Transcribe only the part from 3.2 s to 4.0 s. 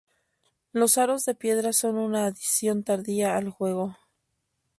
al juego.